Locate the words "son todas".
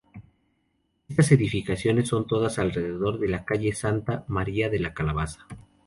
2.07-2.57